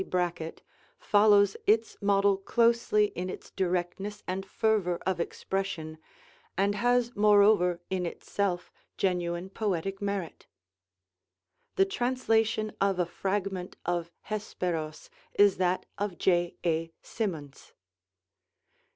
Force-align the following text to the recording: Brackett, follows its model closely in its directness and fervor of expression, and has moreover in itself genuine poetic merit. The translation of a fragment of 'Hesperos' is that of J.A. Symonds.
Brackett, 0.09 0.63
follows 0.97 1.55
its 1.67 1.95
model 2.01 2.35
closely 2.35 3.09
in 3.13 3.29
its 3.29 3.51
directness 3.51 4.23
and 4.27 4.43
fervor 4.43 4.97
of 5.05 5.19
expression, 5.19 5.99
and 6.57 6.73
has 6.73 7.15
moreover 7.15 7.81
in 7.91 8.07
itself 8.07 8.71
genuine 8.97 9.51
poetic 9.51 10.01
merit. 10.01 10.47
The 11.75 11.85
translation 11.85 12.71
of 12.81 12.97
a 12.97 13.05
fragment 13.05 13.75
of 13.85 14.09
'Hesperos' 14.23 15.11
is 15.35 15.57
that 15.57 15.85
of 15.99 16.17
J.A. 16.17 16.89
Symonds. 17.03 17.73